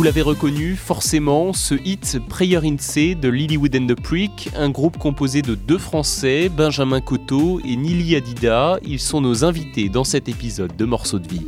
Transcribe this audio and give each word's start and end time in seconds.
Vous 0.00 0.04
l'avez 0.04 0.22
reconnu, 0.22 0.76
forcément, 0.76 1.52
ce 1.52 1.74
hit 1.74 2.18
Prayer 2.26 2.60
in 2.64 2.78
C 2.78 3.14
de 3.14 3.28
Lilywood 3.28 3.76
and 3.76 3.86
the 3.86 3.94
Prick, 3.94 4.48
un 4.56 4.70
groupe 4.70 4.96
composé 4.96 5.42
de 5.42 5.54
deux 5.54 5.76
Français, 5.76 6.48
Benjamin 6.48 7.02
Coteau 7.02 7.60
et 7.66 7.76
Nili 7.76 8.16
Adida. 8.16 8.78
Ils 8.82 8.98
sont 8.98 9.20
nos 9.20 9.44
invités 9.44 9.90
dans 9.90 10.04
cet 10.04 10.30
épisode 10.30 10.74
de 10.74 10.86
Morceaux 10.86 11.18
de 11.18 11.28
vie. 11.28 11.44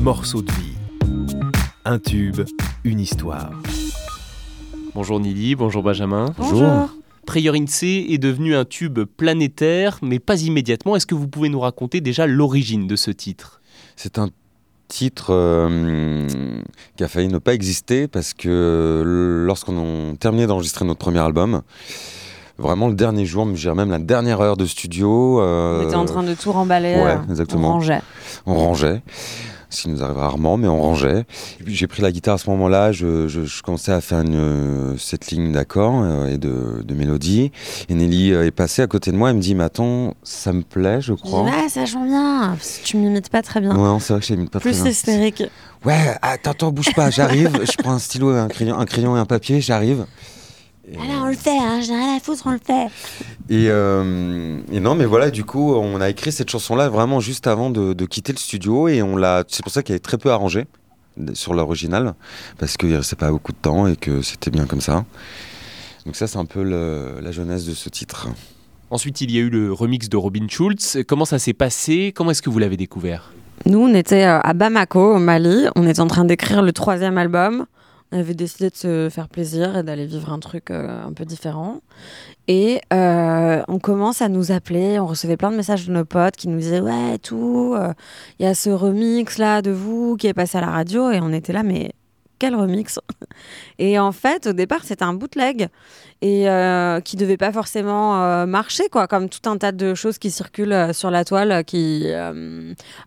Morceaux 0.00 0.40
de 0.40 0.50
vie. 0.52 1.36
Un 1.84 1.98
tube, 1.98 2.40
une 2.82 3.00
histoire. 3.00 3.50
Bonjour 4.94 5.20
Nili, 5.20 5.54
bonjour 5.54 5.82
Benjamin. 5.82 6.32
Bonjour. 6.38 6.88
Prayer 7.26 7.50
in 7.56 7.66
C 7.66 8.06
est 8.08 8.16
devenu 8.16 8.54
un 8.54 8.64
tube 8.64 9.00
planétaire, 9.00 9.98
mais 10.00 10.18
pas 10.18 10.40
immédiatement. 10.40 10.96
Est-ce 10.96 11.06
que 11.06 11.14
vous 11.14 11.28
pouvez 11.28 11.50
nous 11.50 11.60
raconter 11.60 12.00
déjà 12.00 12.26
l'origine 12.26 12.86
de 12.86 12.96
ce 12.96 13.10
titre? 13.10 13.60
C'est 13.96 14.16
un 14.16 14.30
titre 14.88 15.28
euh, 15.30 16.26
qui 16.96 17.04
a 17.04 17.08
failli 17.08 17.28
ne 17.28 17.38
pas 17.38 17.54
exister 17.54 18.08
parce 18.08 18.34
que 18.34 19.02
lorsqu'on 19.46 20.12
a 20.12 20.16
terminé 20.16 20.46
d'enregistrer 20.46 20.84
notre 20.84 20.98
premier 20.98 21.20
album, 21.20 21.62
vraiment 22.58 22.88
le 22.88 22.94
dernier 22.94 23.26
jour, 23.26 23.46
j'ai 23.54 23.72
même 23.72 23.90
la 23.90 23.98
dernière 23.98 24.40
heure 24.40 24.56
de 24.56 24.66
studio. 24.66 25.40
Euh, 25.40 25.82
on 25.82 25.86
était 25.86 25.94
en 25.94 26.04
train 26.04 26.22
de 26.22 26.34
tout 26.34 26.52
remballer. 26.52 26.94
Ouais, 26.94 27.18
exactement. 27.30 27.68
On 27.68 27.72
rangeait. 27.72 28.00
On 28.46 28.54
rangeait 28.54 29.02
ce 29.70 29.82
qui 29.82 29.88
nous 29.90 30.02
arrive 30.02 30.16
rarement, 30.16 30.56
mais 30.56 30.68
on 30.68 30.80
rangeait. 30.80 31.24
J'ai 31.66 31.86
pris 31.86 32.02
la 32.02 32.10
guitare 32.10 32.34
à 32.34 32.38
ce 32.38 32.48
moment-là, 32.50 32.92
je, 32.92 33.28
je, 33.28 33.62
commençais 33.62 33.92
à 33.92 34.00
faire 34.00 34.20
une, 34.20 34.96
cette 34.98 35.30
ligne 35.30 35.52
d'accords 35.52 36.02
euh, 36.02 36.26
et 36.26 36.38
de, 36.38 36.82
de 36.82 36.94
mélodies. 36.94 37.52
Et 37.88 37.94
Nelly 37.94 38.32
euh, 38.32 38.46
est 38.46 38.50
passée 38.50 38.82
à 38.82 38.86
côté 38.86 39.12
de 39.12 39.16
moi, 39.16 39.30
elle 39.30 39.36
me 39.36 39.40
dit, 39.40 39.54
mais 39.54 39.64
attends, 39.64 40.14
ça 40.22 40.52
me 40.52 40.62
plaît, 40.62 41.00
je 41.00 41.12
crois. 41.12 41.42
ouais, 41.42 41.68
ça 41.68 41.84
joue 41.84 42.04
bien, 42.04 42.56
tu 42.84 42.96
m'imites 42.96 43.28
pas 43.28 43.42
très 43.42 43.60
bien. 43.60 43.76
Ouais, 43.76 44.00
c'est 44.00 44.12
vrai 44.12 44.20
que 44.20 44.26
je 44.26 44.34
t'imite 44.34 44.50
pas 44.50 44.60
très 44.60 44.70
bien. 44.70 44.82
Plus 44.82 44.90
hystérique. 44.90 45.44
Ouais, 45.84 46.16
attends, 46.22 46.50
attends, 46.50 46.72
bouge 46.72 46.92
pas, 46.94 47.10
j'arrive, 47.10 47.50
je 47.64 47.76
prends 47.76 47.92
un 47.92 47.98
stylo, 47.98 48.30
un 48.30 48.48
crayon, 48.48 48.78
un 48.78 48.86
crayon 48.86 49.16
et 49.16 49.20
un 49.20 49.26
papier, 49.26 49.60
j'arrive. 49.60 50.06
Ah 50.96 51.00
on 51.22 51.26
le 51.26 51.34
fait, 51.34 51.58
hein, 51.58 51.80
j'ai 51.82 51.92
rien 51.92 52.16
à 52.16 52.20
foutre, 52.20 52.44
on 52.46 52.52
le 52.52 52.60
fait. 52.64 52.86
Euh, 53.50 54.60
et, 54.70 54.80
non, 54.80 54.94
mais 54.94 55.04
voilà, 55.04 55.30
du 55.30 55.44
coup, 55.44 55.74
on 55.74 56.00
a 56.00 56.10
écrit 56.10 56.32
cette 56.32 56.50
chanson-là 56.50 56.88
vraiment 56.88 57.20
juste 57.20 57.46
avant 57.46 57.70
de, 57.70 58.06
quitter 58.06 58.32
le 58.32 58.38
studio 58.38 58.88
et 58.88 59.02
on 59.02 59.16
l'a. 59.16 59.44
C'est 59.48 59.62
pour 59.62 59.72
ça 59.72 59.82
qu'elle 59.82 59.96
est 59.96 60.00
très 60.00 60.18
peu 60.18 60.30
arrangée 60.30 60.66
sur 61.34 61.54
l'original 61.54 62.14
parce 62.58 62.76
qu'il 62.76 62.90
ne 62.90 62.96
restait 62.96 63.16
pas 63.16 63.30
beaucoup 63.30 63.52
de 63.52 63.58
temps 63.58 63.86
et 63.86 63.96
que 63.96 64.22
c'était 64.22 64.50
bien 64.50 64.66
comme 64.66 64.80
ça. 64.80 65.04
Donc 66.06 66.16
ça, 66.16 66.26
c'est 66.26 66.38
un 66.38 66.44
peu 66.44 66.62
la 66.62 67.32
jeunesse 67.32 67.64
de 67.64 67.74
ce 67.74 67.88
titre. 67.88 68.28
Ensuite, 68.90 69.20
il 69.20 69.30
y 69.30 69.36
a 69.36 69.40
eu 69.40 69.50
le 69.50 69.72
remix 69.72 70.08
de 70.08 70.16
Robin 70.16 70.46
Schulz. 70.48 71.04
Comment 71.06 71.26
ça 71.26 71.38
s'est 71.38 71.52
passé? 71.52 72.12
Comment 72.14 72.30
est-ce 72.30 72.40
que 72.40 72.48
vous 72.48 72.58
l'avez 72.58 72.78
découvert? 72.78 73.32
Nous, 73.66 73.78
on 73.78 73.92
était 73.92 74.24
euh, 74.24 74.40
à 74.40 74.54
Bamako, 74.54 75.16
au 75.16 75.18
Mali. 75.18 75.66
On 75.76 75.86
était 75.86 76.00
en 76.00 76.06
train 76.06 76.24
d'écrire 76.24 76.62
le 76.62 76.72
troisième 76.72 77.18
album. 77.18 77.66
Avait 78.10 78.34
décidé 78.34 78.70
de 78.70 78.74
se 78.74 79.08
faire 79.10 79.28
plaisir 79.28 79.76
et 79.76 79.82
d'aller 79.82 80.06
vivre 80.06 80.32
un 80.32 80.38
truc 80.38 80.70
euh, 80.70 81.04
un 81.04 81.12
peu 81.12 81.26
différent. 81.26 81.82
Et 82.46 82.80
euh, 82.90 83.62
on 83.68 83.78
commence 83.78 84.22
à 84.22 84.30
nous 84.30 84.50
appeler, 84.50 84.98
on 84.98 85.06
recevait 85.06 85.36
plein 85.36 85.50
de 85.50 85.56
messages 85.56 85.86
de 85.86 85.92
nos 85.92 86.06
potes 86.06 86.34
qui 86.36 86.48
nous 86.48 86.58
disaient 86.58 86.80
Ouais, 86.80 87.18
tout, 87.18 87.74
euh, 87.76 87.92
il 88.38 88.46
y 88.46 88.48
a 88.48 88.54
ce 88.54 88.70
remix 88.70 89.36
là 89.36 89.60
de 89.60 89.70
vous 89.70 90.16
qui 90.16 90.26
est 90.26 90.32
passé 90.32 90.56
à 90.56 90.62
la 90.62 90.70
radio. 90.70 91.10
Et 91.10 91.20
on 91.20 91.34
était 91.34 91.52
là, 91.52 91.62
mais 91.62 91.92
quel 92.38 92.54
remix? 92.54 92.98
Et 93.78 93.98
en 93.98 94.12
fait, 94.12 94.46
au 94.46 94.52
départ, 94.54 94.84
c'était 94.84 95.04
un 95.04 95.12
bootleg 95.12 95.68
et 96.22 96.46
qui 97.04 97.16
devait 97.16 97.36
pas 97.36 97.52
forcément 97.52 98.46
marcher, 98.46 98.88
quoi, 98.90 99.06
comme 99.06 99.28
tout 99.28 99.48
un 99.48 99.56
tas 99.56 99.70
de 99.70 99.94
choses 99.94 100.18
qui 100.18 100.30
circulent 100.30 100.92
sur 100.92 101.10
la 101.10 101.24
toile 101.24 101.64
qui 101.64 102.06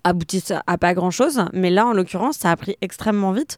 aboutissent 0.03 0.53
à 0.65 0.77
pas 0.77 0.93
grand 0.93 1.11
chose. 1.11 1.43
Mais 1.53 1.71
là, 1.71 1.87
en 1.87 1.93
l'occurrence, 1.93 2.37
ça 2.37 2.51
a 2.51 2.55
pris 2.55 2.77
extrêmement 2.81 3.31
vite. 3.31 3.57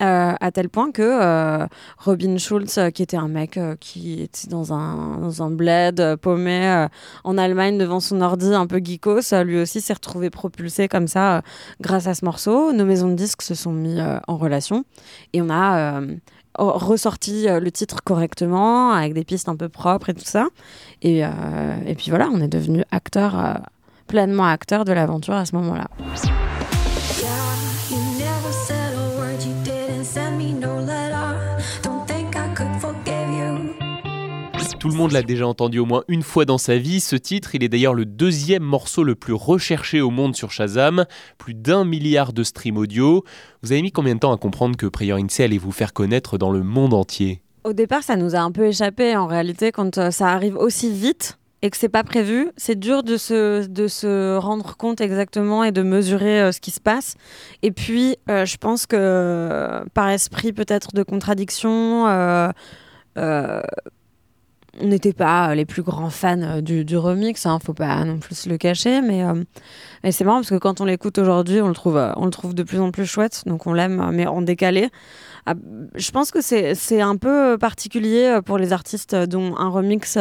Euh, 0.00 0.34
à 0.40 0.52
tel 0.52 0.68
point 0.68 0.92
que 0.92 1.02
euh, 1.02 1.66
Robin 1.98 2.38
Schulz, 2.38 2.78
euh, 2.78 2.90
qui 2.90 3.02
était 3.02 3.16
un 3.16 3.26
mec 3.26 3.58
qui 3.80 4.22
était 4.22 4.46
dans 4.46 4.72
un, 4.72 5.18
dans 5.18 5.42
un 5.42 5.50
bled 5.50 6.16
paumé 6.16 6.86
en 7.24 7.36
Allemagne 7.36 7.78
devant 7.78 7.98
son 7.98 8.20
ordi 8.20 8.54
un 8.54 8.68
peu 8.68 8.78
geekos, 8.78 9.32
lui 9.44 9.58
aussi 9.58 9.80
s'est 9.80 9.94
retrouvé 9.94 10.30
propulsé 10.30 10.86
comme 10.86 11.08
ça 11.08 11.42
grâce 11.80 12.06
à 12.06 12.14
ce 12.14 12.24
morceau. 12.24 12.72
Nos 12.72 12.84
maisons 12.84 13.08
de 13.08 13.14
disques 13.14 13.42
se 13.42 13.54
sont 13.54 13.72
mis 13.72 13.98
en 14.00 14.36
relation 14.36 14.84
et 15.32 15.42
on 15.42 15.50
a 15.50 16.00
ressorti 16.54 17.46
le 17.48 17.70
titre 17.70 18.02
correctement 18.04 18.92
avec 18.92 19.14
des 19.14 19.24
pistes 19.24 19.48
un 19.48 19.56
peu 19.56 19.68
propres 19.68 20.10
et 20.10 20.14
tout 20.14 20.24
ça. 20.24 20.46
Et, 21.02 21.20
et 21.20 21.94
puis 21.96 22.10
voilà, 22.10 22.28
on 22.32 22.40
est 22.40 22.48
devenu 22.48 22.84
acteur, 22.90 23.60
pleinement 24.06 24.46
acteur 24.46 24.84
de 24.84 24.92
l'aventure 24.92 25.34
à 25.34 25.44
ce 25.44 25.56
moment-là. 25.56 25.88
Tout 34.78 34.88
le 34.88 34.94
monde 34.94 35.10
l'a 35.10 35.22
déjà 35.22 35.44
entendu 35.44 35.80
au 35.80 35.86
moins 35.86 36.04
une 36.06 36.22
fois 36.22 36.44
dans 36.44 36.56
sa 36.56 36.78
vie. 36.78 37.00
Ce 37.00 37.16
titre, 37.16 37.56
il 37.56 37.64
est 37.64 37.68
d'ailleurs 37.68 37.94
le 37.94 38.04
deuxième 38.04 38.62
morceau 38.62 39.02
le 39.02 39.16
plus 39.16 39.32
recherché 39.32 40.00
au 40.00 40.10
monde 40.10 40.36
sur 40.36 40.52
Shazam. 40.52 41.04
Plus 41.36 41.54
d'un 41.54 41.84
milliard 41.84 42.32
de 42.32 42.44
streams 42.44 42.76
audio. 42.76 43.24
Vous 43.64 43.72
avez 43.72 43.82
mis 43.82 43.90
combien 43.90 44.14
de 44.14 44.20
temps 44.20 44.32
à 44.32 44.36
comprendre 44.36 44.76
que 44.76 44.86
Prayer 44.86 45.14
in 45.14 45.26
allait 45.40 45.58
vous 45.58 45.72
faire 45.72 45.92
connaître 45.92 46.38
dans 46.38 46.52
le 46.52 46.62
monde 46.62 46.94
entier? 46.94 47.42
Au 47.64 47.72
départ, 47.72 48.04
ça 48.04 48.14
nous 48.14 48.36
a 48.36 48.38
un 48.38 48.52
peu 48.52 48.66
échappé. 48.66 49.16
En 49.16 49.26
réalité, 49.26 49.72
quand 49.72 49.98
euh, 49.98 50.12
ça 50.12 50.28
arrive 50.28 50.56
aussi 50.56 50.92
vite, 50.92 51.38
et 51.60 51.70
que 51.70 51.76
c'est 51.76 51.88
pas 51.88 52.04
prévu, 52.04 52.52
c'est 52.56 52.78
dur 52.78 53.02
de 53.02 53.16
se, 53.16 53.66
de 53.66 53.88
se 53.88 54.36
rendre 54.36 54.76
compte 54.76 55.00
exactement 55.00 55.64
et 55.64 55.72
de 55.72 55.82
mesurer 55.82 56.40
euh, 56.40 56.52
ce 56.52 56.60
qui 56.60 56.70
se 56.70 56.80
passe. 56.80 57.16
Et 57.62 57.72
puis, 57.72 58.16
euh, 58.30 58.44
je 58.44 58.56
pense 58.58 58.86
que 58.86 59.82
par 59.92 60.08
esprit 60.08 60.52
peut-être 60.52 60.94
de 60.94 61.02
contradiction, 61.02 62.06
on 64.80 64.86
n'était 64.86 65.12
pas 65.12 65.54
les 65.54 65.64
plus 65.64 65.82
grands 65.82 66.10
fans 66.10 66.40
euh, 66.42 66.60
du, 66.60 66.96
remix, 66.96 67.46
hein, 67.46 67.58
faut 67.64 67.74
pas 67.74 68.04
non 68.04 68.18
plus 68.18 68.46
le 68.46 68.56
cacher, 68.56 69.00
mais, 69.00 69.24
euh, 69.24 69.34
c'est 70.10 70.24
marrant 70.24 70.38
parce 70.38 70.50
que 70.50 70.58
quand 70.58 70.80
on 70.80 70.84
l'écoute 70.84 71.18
aujourd'hui, 71.18 71.60
on 71.60 71.68
le 71.68 71.74
trouve, 71.74 71.96
euh, 71.96 72.12
on 72.16 72.24
le 72.24 72.30
trouve 72.30 72.54
de 72.54 72.62
plus 72.62 72.80
en 72.80 72.90
plus 72.90 73.06
chouette, 73.06 73.42
donc 73.46 73.66
on 73.66 73.72
l'aime, 73.72 74.10
mais 74.12 74.26
en 74.26 74.42
décalé. 74.42 74.88
Ah, 75.46 75.54
je 75.94 76.10
pense 76.10 76.30
que 76.30 76.42
c'est 76.42 77.00
un 77.00 77.16
peu 77.16 77.56
particulier 77.58 78.38
pour 78.44 78.58
les 78.58 78.74
artistes 78.74 79.14
dont 79.14 79.56
un 79.56 79.70
remix 79.70 80.18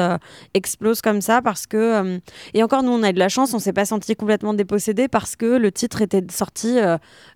explose 0.54 1.02
comme 1.02 1.20
ça 1.20 1.42
parce 1.42 1.68
que 1.68 2.20
et 2.54 2.64
encore 2.64 2.82
nous 2.82 2.92
on 2.92 3.04
a 3.04 3.12
de 3.12 3.20
la 3.20 3.28
chance, 3.28 3.54
on 3.54 3.60
s'est 3.60 3.74
pas 3.74 3.84
senti 3.84 4.16
complètement 4.16 4.54
dépossédé 4.54 5.10
parce 5.10 5.36
que 5.36 5.58
le 5.58 5.70
titre 5.70 6.02
était 6.02 6.24
sorti 6.32 6.78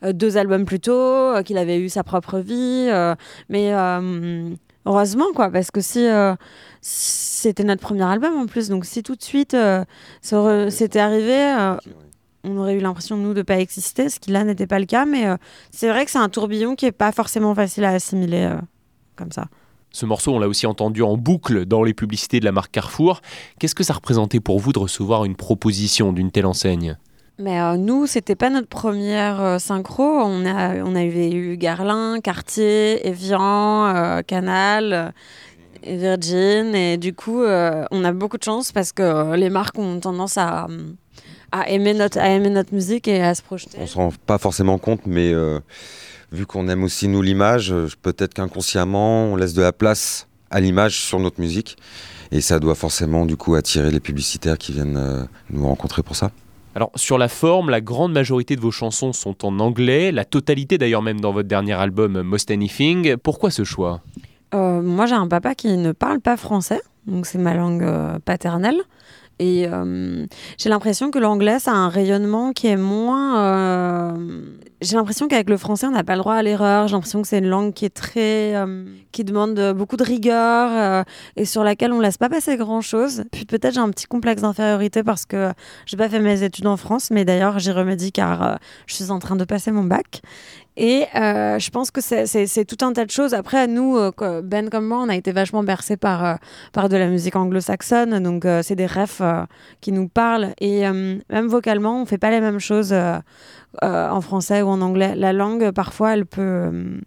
deux 0.06 0.38
albums 0.38 0.64
plus 0.64 0.80
tôt, 0.80 1.34
qu'il 1.44 1.58
avait 1.58 1.80
eu 1.80 1.90
sa 1.90 2.06
propre 2.06 2.40
vie, 2.40 2.90
mais 3.50 3.74
heureusement 4.86 5.32
quoi 5.34 5.50
parce 5.50 5.72
que 5.72 5.82
si 5.82 6.08
c'était 6.82 7.64
notre 7.64 7.82
premier 7.82 8.04
album 8.04 8.38
en 8.38 8.46
plus, 8.46 8.70
donc 8.70 8.86
si 8.86 9.04
tout 9.04 9.16
de 9.16 9.24
suite 9.24 9.54
euh, 9.54 9.84
c'était 10.70 11.00
arrivé, 11.00 11.36
euh, 11.36 11.76
on 12.44 12.58
aurait 12.58 12.76
eu 12.76 12.80
l'impression 12.80 13.18
nous 13.18 13.34
de 13.34 13.42
pas 13.42 13.60
exister, 13.60 14.10
ce 14.10 14.20
qui 14.20 14.32
là 14.32 14.44
n'était 14.44 14.68
pas 14.68 14.80
le 14.80 14.86
cas. 14.86 15.06
Mais 15.06 15.28
euh, 15.28 15.38
c'est 15.72 15.90
vrai 15.90 16.06
que 16.06 16.12
c'est 16.12 16.20
un 16.20 16.30
tourbillon 16.30 16.76
qui 16.76 16.86
est 16.86 16.92
pas 16.92 17.12
forcément 17.12 17.54
facile 17.54 17.84
à 17.86 17.90
assimiler 17.90 18.52
comme 19.16 19.32
ça. 19.32 19.48
Ce 19.92 20.06
morceau, 20.06 20.34
on 20.34 20.40
l'a 20.40 20.48
aussi 20.48 20.66
entendu 20.66 21.04
en 21.04 21.18
boucle 21.18 21.66
dans 21.66 21.84
les 21.84 21.94
publicités 21.94 22.40
de 22.40 22.46
la 22.46 22.54
marque 22.54 22.72
Carrefour. 22.72 23.22
Qu'est-ce 23.60 23.76
que 23.76 23.84
ça 23.84 23.94
représentait 23.94 24.40
pour 24.40 24.58
vous 24.60 24.72
de 24.72 24.80
recevoir 24.80 25.26
une 25.26 25.36
proposition 25.36 26.14
d'une 26.14 26.32
telle 26.32 26.46
enseigne? 26.46 26.98
Mais 27.40 27.78
nous, 27.78 28.06
c'était 28.08 28.36
pas 28.36 28.50
notre 28.50 28.68
première 28.68 29.60
synchro. 29.60 30.04
On 30.04 30.46
a, 30.46 30.76
on 30.84 30.96
avait 30.96 31.32
eu 31.32 31.58
Garlin, 31.58 32.20
Cartier, 32.22 33.08
Evian, 33.08 34.22
Canal. 34.28 35.14
Virgin. 35.84 36.76
Et 36.76 36.98
du 36.98 37.14
coup, 37.14 37.42
euh, 37.42 37.86
on 37.92 38.04
a 38.04 38.12
beaucoup 38.12 38.38
de 38.38 38.44
chance 38.44 38.72
parce 38.72 38.92
que 38.92 39.02
euh, 39.02 39.36
les 39.36 39.50
marques 39.50 39.78
ont 39.78 40.00
tendance 40.00 40.38
à, 40.38 40.68
à, 41.52 41.70
aimer 41.70 41.94
notre, 41.94 42.20
à 42.20 42.30
aimer 42.30 42.50
notre 42.50 42.74
musique 42.74 43.08
et 43.08 43.22
à 43.22 43.36
se 43.36 43.42
projeter. 43.42 43.78
On 43.80 43.88
se 43.88 43.96
rend 43.96 44.14
pas 44.26 44.38
forcément 44.38 44.78
compte, 44.78 45.06
mais 45.06 45.34
euh, 45.34 45.60
vu 46.32 46.46
qu'on 46.46 46.68
aime 46.68 46.84
aussi 46.84 47.08
nous 47.08 47.22
l'image, 47.22 47.74
peut-être 48.02 48.34
qu'inconsciemment, 48.34 49.26
on 49.26 49.36
laisse 49.36 49.54
de 49.54 49.62
la 49.62 49.74
place 49.74 50.28
à 50.50 50.60
l'image 50.60 51.00
sur 51.00 51.20
notre 51.20 51.40
musique. 51.40 51.78
Et 52.32 52.40
ça 52.42 52.60
doit 52.60 52.76
forcément 52.76 53.26
du 53.26 53.36
coup 53.36 53.56
attirer 53.56 53.92
les 53.92 54.00
publicitaires 54.00 54.58
qui 54.58 54.72
viennent 54.72 55.28
nous 55.50 55.68
rencontrer 55.68 56.02
pour 56.02 56.16
ça. 56.16 56.32
Alors 56.76 56.92
sur 56.96 57.18
la 57.18 57.28
forme, 57.28 57.70
la 57.70 57.82
grande 57.82 58.14
majorité 58.14 58.56
de 58.56 58.62
vos 58.62 58.72
chansons 58.72 59.12
sont 59.12 59.46
en 59.46 59.60
anglais, 59.60 60.12
la 60.12 60.24
totalité 60.24 60.78
d'ailleurs 60.78 61.02
même 61.02 61.20
dans 61.20 61.34
votre 61.34 61.50
dernier 61.50 61.74
album 61.74 62.22
Most 62.22 62.50
Anything. 62.50 63.18
Pourquoi 63.18 63.52
ce 63.52 63.64
choix? 63.64 64.02
Euh, 64.54 64.82
moi, 64.82 65.06
j'ai 65.06 65.16
un 65.16 65.28
papa 65.28 65.56
qui 65.56 65.78
ne 65.78 65.92
parle 65.92 66.20
pas 66.20 66.38
français, 66.38 66.82
donc 67.08 67.26
c'est 67.26 67.38
ma 67.38 67.54
langue 67.54 67.84
euh, 67.84 68.20
paternelle. 68.20 68.82
Et 69.40 69.68
euh, 69.68 70.26
j'ai 70.58 70.70
l'impression 70.70 71.10
que 71.10 71.18
l'anglais, 71.18 71.60
ça 71.60 71.72
a 71.72 71.76
un 71.76 71.90
rayonnement 71.90 72.52
qui 72.52 72.68
est 72.68 72.78
moins. 72.78 74.16
J'ai 74.82 74.96
l'impression 74.98 75.28
qu'avec 75.28 75.48
le 75.48 75.58
français, 75.58 75.86
on 75.86 75.92
n'a 75.92 76.04
pas 76.04 76.16
le 76.16 76.22
droit 76.22 76.34
à 76.34 76.42
l'erreur. 76.42 76.88
J'ai 76.88 76.94
l'impression 76.94 77.22
que 77.22 77.28
c'est 77.28 77.38
une 77.38 77.48
langue 77.48 77.72
qui 77.72 77.86
est 77.86 77.94
très. 77.94 78.56
qui 79.12 79.24
demande 79.24 79.74
beaucoup 79.76 79.96
de 79.96 80.04
rigueur 80.04 81.06
et 81.36 81.46
sur 81.46 81.64
laquelle 81.64 81.94
on 81.94 82.00
laisse 82.00 82.18
pas 82.18 82.30
passer 82.30 82.58
grand 82.58 82.82
chose. 82.82 83.24
Puis 83.32 83.46
peut-être 83.46 83.76
j'ai 83.76 83.80
un 83.80 83.92
petit 83.92 84.08
complexe 84.08 84.42
d'infériorité 84.42 85.04
parce 85.04 85.26
que 85.26 85.52
j'ai 85.86 85.98
pas 85.98 86.10
fait 86.10 86.20
mes 86.20 86.42
études 86.42 86.66
en 86.66 86.78
France, 86.78 87.12
mais 87.12 87.26
d'ailleurs 87.26 87.60
j'y 87.60 87.72
remédie 87.72 88.12
car 88.12 88.58
je 88.88 88.96
suis 88.96 89.12
en 89.12 89.20
train 89.20 89.36
de 89.36 89.44
passer 89.44 89.72
mon 89.72 89.84
bac. 89.84 90.22
Et 90.78 91.04
euh, 91.16 91.60
je 91.60 91.70
pense 91.70 91.92
que 91.92 92.00
c'est- 92.02 92.66
tout 92.66 92.84
un 92.86 92.94
tas 92.94 93.06
de 93.06 93.12
choses. 93.12 93.34
Après, 93.34 93.68
nous, 93.68 93.98
euh, 93.98 94.42
Ben 94.42 94.70
comme 94.70 94.88
moi, 94.88 95.00
on 95.06 95.10
a 95.10 95.16
été 95.16 95.34
vachement 95.34 95.64
bercés 95.64 95.98
par, 95.98 96.24
euh, 96.26 96.36
par 96.72 96.88
de 96.88 96.96
la 96.96 97.08
musique 97.08 97.36
anglo-saxonne. 97.36 98.24
Donc, 98.24 98.46
euh, 98.46 98.62
c'est 98.64 98.76
des 98.78 98.86
refs 98.88 99.20
euh, 99.22 99.44
qui 99.82 99.92
nous 99.92 100.08
parlent. 100.08 100.54
Et 100.62 100.88
euh, 100.88 101.18
même 101.30 101.48
vocalement, 101.48 102.02
on 102.02 102.06
fait 102.06 102.18
pas 102.18 102.32
les 102.32 102.40
mêmes 102.40 102.60
choses 102.60 102.94
euh, 102.94 103.20
euh, 103.84 104.10
en 104.10 104.22
français 104.22 104.62
en 104.72 104.82
anglais. 104.82 105.16
La 105.16 105.34
langue, 105.34 105.72
parfois, 105.72 106.14
elle 106.14 106.26
peut, 106.26 106.42
euh, 106.42 107.00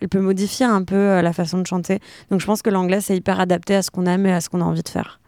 elle 0.00 0.08
peut 0.08 0.20
modifier 0.20 0.66
un 0.66 0.82
peu 0.82 0.94
euh, 0.94 1.22
la 1.22 1.32
façon 1.32 1.58
de 1.58 1.66
chanter. 1.66 2.00
Donc, 2.30 2.40
je 2.40 2.46
pense 2.46 2.62
que 2.62 2.70
l'anglais, 2.70 3.00
c'est 3.00 3.16
hyper 3.16 3.40
adapté 3.40 3.74
à 3.74 3.82
ce 3.82 3.90
qu'on 3.90 4.06
aime 4.06 4.26
et 4.26 4.32
à 4.32 4.40
ce 4.40 4.48
qu'on 4.48 4.60
a 4.60 4.64
envie 4.64 4.82
de 4.82 4.88
faire. 4.88 5.20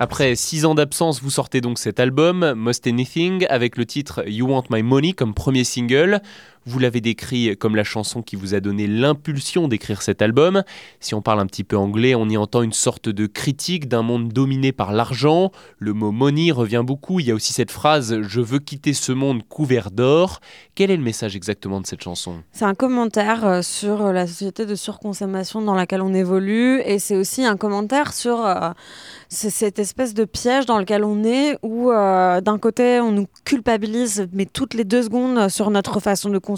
Après 0.00 0.36
six 0.36 0.64
ans 0.64 0.76
d'absence, 0.76 1.20
vous 1.20 1.30
sortez 1.30 1.60
donc 1.60 1.80
cet 1.80 1.98
album, 1.98 2.54
Most 2.54 2.86
Anything, 2.86 3.44
avec 3.48 3.76
le 3.76 3.84
titre 3.84 4.22
You 4.28 4.46
Want 4.46 4.64
My 4.70 4.84
Money 4.84 5.12
comme 5.12 5.34
premier 5.34 5.64
single. 5.64 6.20
Vous 6.68 6.78
l'avez 6.78 7.00
décrit 7.00 7.56
comme 7.56 7.76
la 7.76 7.82
chanson 7.82 8.20
qui 8.20 8.36
vous 8.36 8.52
a 8.52 8.60
donné 8.60 8.86
l'impulsion 8.86 9.68
d'écrire 9.68 10.02
cet 10.02 10.20
album. 10.20 10.62
Si 11.00 11.14
on 11.14 11.22
parle 11.22 11.40
un 11.40 11.46
petit 11.46 11.64
peu 11.64 11.78
anglais, 11.78 12.14
on 12.14 12.28
y 12.28 12.36
entend 12.36 12.60
une 12.60 12.74
sorte 12.74 13.08
de 13.08 13.26
critique 13.26 13.88
d'un 13.88 14.02
monde 14.02 14.28
dominé 14.28 14.70
par 14.72 14.92
l'argent. 14.92 15.50
Le 15.78 15.94
mot 15.94 16.12
money 16.12 16.50
revient 16.50 16.82
beaucoup. 16.84 17.20
Il 17.20 17.26
y 17.26 17.30
a 17.30 17.34
aussi 17.34 17.54
cette 17.54 17.70
phrase 17.70 18.20
Je 18.20 18.42
veux 18.42 18.58
quitter 18.58 18.92
ce 18.92 19.12
monde 19.12 19.44
couvert 19.48 19.90
d'or. 19.90 20.40
Quel 20.74 20.90
est 20.90 20.98
le 20.98 21.02
message 21.02 21.36
exactement 21.36 21.80
de 21.80 21.86
cette 21.86 22.02
chanson? 22.02 22.42
C'est 22.52 22.66
un 22.66 22.74
commentaire 22.74 23.46
euh, 23.46 23.62
sur 23.62 24.12
la 24.12 24.26
société 24.26 24.66
de 24.66 24.74
surconsommation 24.74 25.62
dans 25.62 25.74
laquelle 25.74 26.02
on 26.02 26.12
évolue 26.12 26.82
et 26.84 26.98
c'est 26.98 27.16
aussi 27.16 27.46
un 27.46 27.56
commentaire 27.56 28.12
sur 28.12 28.44
euh, 28.44 28.72
cette 29.30 29.78
espèce 29.78 30.12
de 30.12 30.26
piège 30.26 30.66
dans 30.66 30.78
lequel 30.78 31.02
on 31.02 31.24
est 31.24 31.56
où 31.62 31.90
euh, 31.90 32.42
d'un 32.42 32.58
côté 32.58 33.00
on 33.00 33.12
nous 33.12 33.26
culpabilise 33.46 34.28
mais 34.34 34.44
toutes 34.44 34.74
les 34.74 34.84
deux 34.84 35.04
secondes 35.04 35.48
sur 35.48 35.70
notre 35.70 35.98
façon 36.00 36.28
de 36.28 36.36
consommer, 36.36 36.57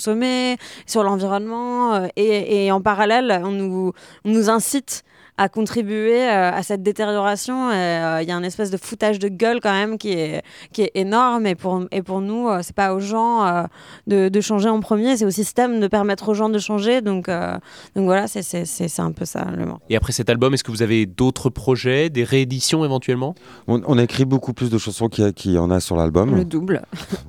sur 0.87 1.03
l'environnement 1.03 1.95
euh, 1.95 2.09
et, 2.17 2.71
en 2.73 2.81
parallèle 2.81 3.41
on 3.45 3.93
nous 4.25 4.51
incite 4.51 5.05
à 5.41 5.49
contribuer 5.49 6.23
euh, 6.29 6.51
à 6.53 6.63
cette 6.63 6.83
détérioration. 6.83 7.71
Euh, 7.71 8.19
Il 8.23 8.29
y 8.29 8.31
a 8.31 8.37
un 8.37 8.43
espèce 8.43 8.71
de 8.71 8.77
foutage 8.77 9.19
de 9.19 9.29
gueule 9.29 9.61
quand 9.63 9.73
même 9.73 9.97
qui 9.97 10.13
est, 10.13 10.43
qui 10.71 10.83
est 10.83 10.91
énorme. 10.95 11.47
Et 11.47 11.55
pour, 11.55 11.83
et 11.93 12.03
pour 12.03 12.21
nous, 12.21 12.47
euh, 12.49 12.61
c'est 12.63 12.77
pas 12.77 12.93
aux 12.93 13.01
gens 13.01 13.47
euh, 13.47 13.63
de, 14.07 14.29
de 14.29 14.41
changer 14.43 14.69
en 14.69 14.81
premier, 14.81 15.17
c'est 15.17 15.25
au 15.25 15.31
système 15.31 15.81
de 15.81 15.87
permettre 15.89 16.29
aux 16.29 16.35
gens 16.35 16.51
de 16.51 16.59
changer. 16.59 17.01
Donc, 17.01 17.31
euh, 17.31 17.55
donc 17.97 18.05
voilà, 18.05 18.27
c'est- 18.27 18.43
c'est 18.43 18.67
c'est- 18.67 18.89
c'est 18.89 19.01
un 19.01 19.13
peu 19.13 19.25
ça 19.25 19.47
le 19.57 19.65
mot. 19.65 19.79
Et 19.89 19.97
après 19.97 20.13
cet 20.13 20.29
album, 20.29 20.53
est-ce 20.53 20.63
que 20.63 20.71
vous 20.71 20.83
avez 20.83 21.07
d'autres 21.07 21.49
projets, 21.49 22.11
des 22.11 22.25
rééditions 22.25 22.85
éventuellement? 22.85 23.35
On, 23.67 23.81
on 23.87 23.97
a 23.97 24.03
écrit 24.03 24.27
beaucoup 24.27 24.53
plus 24.53 24.69
de 24.69 24.77
chansons 24.77 25.09
qu'il 25.09 25.25
y, 25.53 25.57
a- 25.57 25.63
en 25.63 25.71
a 25.71 25.81
sur 25.81 25.97
l'album. 25.97 26.37
Le 26.37 26.45
double. 26.45 26.83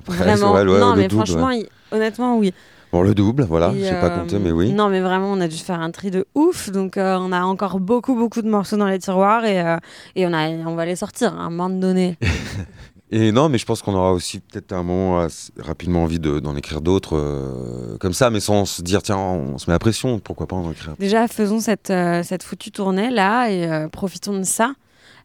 Vraiment. 0.06 0.36
c'est 0.36 0.42
vrai, 0.64 0.64
ouais, 0.70 0.80
non, 0.80 0.90
le 0.94 1.00
mais 1.00 1.08
double, 1.08 1.26
franchement, 1.26 1.46
ouais. 1.46 1.60
il- 1.60 1.68
honnêtement, 1.96 2.36
oui. 2.36 2.52
Bon, 2.92 3.02
le 3.02 3.14
double, 3.14 3.44
voilà, 3.44 3.72
Et, 3.74 3.84
j'ai 3.84 3.90
pas 3.92 4.10
euh, 4.10 4.20
compté, 4.20 4.38
mais 4.38 4.52
oui. 4.52 4.72
Non, 4.72 4.90
mais 4.90 5.00
vraiment, 5.00 5.32
on 5.32 5.40
a 5.40 5.48
dû 5.48 5.56
faire 5.56 5.80
un 5.80 5.90
tri 5.90 6.10
de 6.10 6.26
ouf. 6.34 6.70
Donc, 6.70 6.98
euh, 6.98 7.16
on 7.18 7.32
a 7.32 7.42
encore 7.42 7.80
beaucoup, 7.80 8.14
beaucoup 8.14 8.42
de 8.42 8.48
morceaux 8.50 8.76
dans 8.76 8.86
les 8.86 8.98
tiroirs 8.98 9.44
et, 9.46 9.60
euh, 9.60 9.78
et 10.14 10.26
on, 10.26 10.32
a, 10.34 10.48
on 10.48 10.74
va 10.74 10.84
les 10.84 10.96
sortir 10.96 11.34
à 11.34 11.44
un 11.44 11.50
moment 11.50 11.70
donné. 11.70 12.18
Et 13.14 13.30
non, 13.30 13.50
mais 13.50 13.58
je 13.58 13.66
pense 13.66 13.82
qu'on 13.82 13.94
aura 13.94 14.14
aussi 14.14 14.40
peut-être 14.40 14.72
un 14.72 14.82
moment 14.82 15.26
rapidement 15.58 16.04
envie 16.04 16.18
de- 16.18 16.40
d'en 16.40 16.56
écrire 16.56 16.80
d'autres 16.80 17.18
euh, 17.18 17.98
comme 17.98 18.14
ça, 18.14 18.30
mais 18.30 18.40
sans 18.40 18.64
se 18.64 18.80
dire 18.80 19.02
tiens, 19.02 19.18
on 19.18 19.58
se 19.58 19.68
met 19.68 19.74
la 19.74 19.78
pression, 19.78 20.18
pourquoi 20.18 20.46
pas 20.46 20.56
en 20.56 20.70
écrire. 20.72 20.94
Déjà, 20.98 21.28
faisons 21.28 21.60
cette, 21.60 21.90
euh, 21.90 22.22
cette 22.22 22.42
foutue 22.42 22.70
tournée 22.70 23.10
là 23.10 23.50
et 23.50 23.70
euh, 23.70 23.88
profitons 23.88 24.38
de 24.38 24.44
ça. 24.44 24.72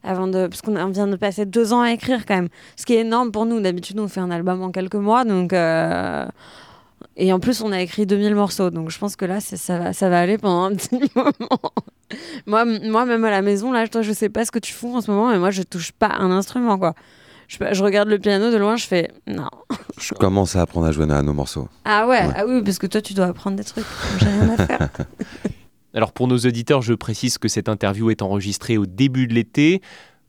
Avant 0.04 0.28
de, 0.28 0.46
parce 0.46 0.60
qu'on 0.60 0.74
vient 0.90 1.06
de 1.06 1.16
passer 1.16 1.46
deux 1.46 1.72
ans 1.72 1.80
à 1.80 1.90
écrire 1.90 2.26
quand 2.26 2.34
même. 2.36 2.48
Ce 2.76 2.84
qui 2.84 2.92
est 2.92 3.00
énorme 3.00 3.32
pour 3.32 3.46
nous. 3.46 3.58
D'habitude, 3.60 3.98
on 3.98 4.06
fait 4.06 4.20
un 4.20 4.30
album 4.30 4.62
en 4.62 4.70
quelques 4.70 4.94
mois. 4.94 5.24
Donc, 5.24 5.54
euh, 5.54 6.26
et 7.16 7.32
en 7.32 7.40
plus, 7.40 7.60
on 7.62 7.72
a 7.72 7.80
écrit 7.80 8.06
2000 8.06 8.34
morceaux. 8.34 8.70
Donc, 8.70 8.90
je 8.90 8.98
pense 8.98 9.16
que 9.16 9.24
là, 9.24 9.40
ça 9.40 9.78
va, 9.78 9.92
ça 9.92 10.08
va 10.08 10.20
aller 10.20 10.38
pendant 10.38 10.64
un 10.64 10.74
petit 10.74 10.98
moment. 11.14 11.32
moi, 12.46 12.64
moi, 12.64 13.04
même 13.04 13.24
à 13.24 13.30
la 13.30 13.42
maison, 13.42 13.72
là, 13.72 13.86
toi, 13.88 14.02
je 14.02 14.12
sais 14.12 14.28
pas 14.28 14.44
ce 14.44 14.50
que 14.50 14.58
tu 14.58 14.72
fous 14.72 14.94
en 14.96 15.00
ce 15.00 15.10
moment, 15.10 15.30
mais 15.30 15.38
moi, 15.38 15.50
je 15.50 15.62
touche 15.62 15.92
pas 15.92 16.10
un 16.18 16.30
instrument, 16.30 16.78
quoi. 16.78 16.94
Je, 17.48 17.56
je 17.72 17.82
regarde 17.82 18.08
le 18.08 18.18
piano 18.18 18.50
de 18.50 18.56
loin, 18.58 18.76
je 18.76 18.86
fais 18.86 19.10
non. 19.26 19.48
Je 20.00 20.12
commence 20.14 20.54
à 20.54 20.60
apprendre 20.62 20.86
à 20.86 20.92
jouer 20.92 21.10
à 21.10 21.22
nos 21.22 21.32
morceaux. 21.32 21.68
Ah 21.84 22.06
ouais, 22.06 22.20
Ouais. 22.26 22.32
ah 22.36 22.44
oui, 22.46 22.62
parce 22.62 22.78
que 22.78 22.86
toi, 22.86 23.00
tu 23.00 23.14
dois 23.14 23.26
apprendre 23.26 23.56
des 23.56 23.64
trucs. 23.64 23.86
J'ai 24.20 24.26
rien 24.26 24.50
à 24.56 24.66
faire. 24.66 24.88
Alors 25.94 26.12
pour 26.12 26.28
nos 26.28 26.36
auditeurs, 26.36 26.82
je 26.82 26.92
précise 26.92 27.38
que 27.38 27.48
cette 27.48 27.68
interview 27.68 28.10
est 28.10 28.20
enregistrée 28.22 28.76
au 28.76 28.84
début 28.86 29.26
de 29.26 29.34
l'été. 29.34 29.80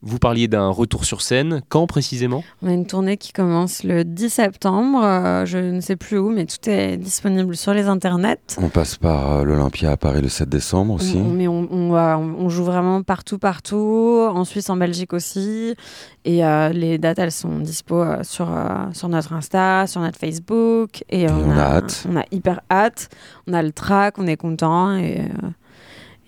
Vous 0.01 0.18
parliez 0.18 0.48
d'un 0.48 0.69
retour 0.69 1.04
sur 1.04 1.22
scène. 1.22 1.62
Quand 1.68 1.86
précisément? 1.86 2.42
On 2.62 2.69
a 2.69 2.72
une 2.72 2.86
tournée 2.86 3.18
qui 3.18 3.34
commence 3.34 3.84
le 3.84 4.06
10 4.06 4.30
septembre. 4.30 5.01
euh, 5.04 5.46
je 5.46 5.57
ne 5.57 5.81
sais 5.81 5.98
plus 5.98 6.18
où, 6.18 6.30
mais 6.30 6.46
tout 6.46 6.69
est 6.69 6.96
disponible 6.96 7.54
sur 7.57 7.74
les 7.74 7.88
internets. 7.88 8.38
On 8.62 8.69
passe 8.69 8.96
par 8.96 9.31
euh, 9.40 9.44
l'Olympia 9.44 9.92
à 9.92 9.98
Paris 9.98 10.22
le 10.22 10.30
7 10.30 10.48
décembre 10.48 10.94
aussi. 10.94 11.18
On, 11.18 11.30
mais 11.30 11.50
on, 11.50 11.68
on, 11.69 11.92
va- 11.92 12.18
on 12.18 12.48
joue 12.48 12.63
vraiment 12.63 13.04
partout, 13.04 13.40
partout, 13.40 14.25
en 14.34 14.46
Suisse, 14.46 14.69
en 14.69 14.78
Belgique 14.78 15.12
aussi. 15.12 15.75
Et 16.24 16.45
euh, 16.45 16.69
les 16.69 16.98
dates, 16.98 17.19
elles 17.19 17.31
sont 17.34 17.60
dispo 17.60 18.02
euh, 18.02 18.24
sur, 18.24 18.50
euh, 18.50 18.68
sur 18.94 19.10
notre 19.10 19.34
Insta, 19.34 19.86
sur 19.86 20.00
notre 20.00 20.18
Facebook. 20.18 21.04
Et, 21.10 21.30
on 21.30 21.52
a 21.52 21.60
hâte. 21.62 22.06
On 22.10 22.16
a 22.16 22.24
hyper 22.31 22.62
hâte. 22.72 23.10
On 23.48 23.54
a 23.54 23.62
le 23.62 23.74
track, 23.74 24.18
on 24.18 24.28
est 24.28 24.38
content. 24.38 24.95
Et, 24.95 25.19
euh, 25.19 25.50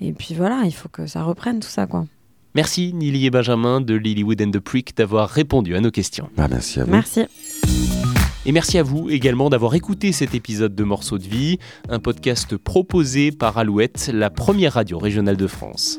et 0.02 0.12
puis 0.12 0.34
voilà, 0.36 0.64
il 0.66 0.74
faut 0.74 0.90
que 0.90 1.08
ça 1.08 1.24
reprenne 1.24 1.62
tout 1.62 1.70
ça, 1.70 1.88
quoi. 1.88 2.04
Merci 2.54 2.94
Nili 2.94 3.26
et 3.26 3.30
Benjamin 3.30 3.80
de 3.80 3.94
Lilywood 3.94 4.42
and 4.42 4.52
the 4.52 4.60
Prick 4.60 4.98
d'avoir 4.98 5.30
répondu 5.30 5.76
à 5.76 5.80
nos 5.80 5.92
questions. 5.92 6.30
Ah, 6.38 6.48
merci 6.50 6.82
à 6.82 6.84
vous. 6.84 6.92
Merci. 6.92 7.22
Et 8.46 8.52
merci 8.52 8.78
à 8.78 8.84
vous 8.84 9.10
également 9.10 9.50
d'avoir 9.50 9.76
écouté 9.76 10.12
cet 10.12 10.36
épisode 10.36 10.76
de 10.76 10.84
Morceaux 10.84 11.18
de 11.18 11.28
vie, 11.28 11.60
un 11.88 12.00
podcast 12.00 12.58
proposé 12.58 13.32
par 13.32 13.58
Alouette, 13.58 14.10
la 14.14 14.30
première 14.30 14.74
radio 14.74 14.98
régionale 14.98 15.38
de 15.38 15.48
France. 15.48 15.98